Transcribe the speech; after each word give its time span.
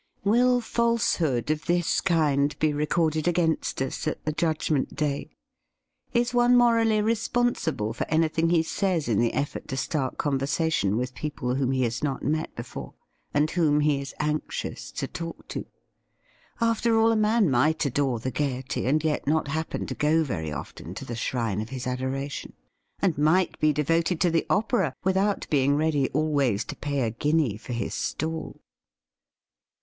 Will 0.23 0.61
falsehood 0.61 1.51
of 1.51 1.65
this 1.67 2.01
kind 2.01 2.57
be 2.57 2.73
recorded 2.73 3.27
against 3.27 3.83
us 3.83 4.07
at 4.07 4.25
the 4.25 4.31
Judgment 4.31 4.95
Day? 4.95 5.29
Is 6.11 6.33
one 6.33 6.57
morally 6.57 7.03
responsible 7.03 7.93
for 7.93 8.07
anything 8.09 8.49
JIM'S 8.49 8.51
NEW 8.51 8.59
ACQUAINTANCES 8.61 9.05
21 9.05 9.05
he 9.05 9.05
says 9.05 9.07
in 9.13 9.19
the 9.19 9.33
effort 9.39 9.67
to 9.67 9.77
start 9.77 10.17
conversation 10.17 10.97
with 10.97 11.13
people 11.13 11.53
whom 11.53 11.71
he 11.71 11.83
has 11.83 12.01
not 12.03 12.23
met 12.23 12.55
before, 12.55 12.95
and 13.31 13.51
whom 13.51 13.81
he 13.81 14.01
is 14.01 14.15
anxious 14.19 14.91
to 14.93 15.05
talk 15.05 15.47
to? 15.49 15.67
After 16.59 16.97
all, 16.97 17.11
a 17.11 17.15
man 17.15 17.51
might 17.51 17.85
adore 17.85 18.17
the 18.19 18.31
Gaiety, 18.31 18.87
and 18.87 19.03
yet 19.03 19.27
not 19.27 19.49
happen 19.49 19.85
to 19.85 19.93
go 19.93 20.23
very 20.23 20.51
often 20.51 20.95
to 20.95 21.05
the 21.05 21.15
shrine 21.15 21.61
of 21.61 21.69
his 21.69 21.85
adoration, 21.85 22.53
and 23.03 23.19
might 23.19 23.59
be 23.59 23.71
devoted 23.71 24.19
to 24.21 24.31
the 24.31 24.47
opera 24.49 24.95
without 25.03 25.45
being 25.51 25.75
ready 25.75 26.09
always 26.09 26.65
to 26.65 26.75
pay 26.75 27.01
a 27.01 27.11
guinea 27.11 27.55
for 27.55 27.73
his 27.73 27.93
stall. 27.93 28.61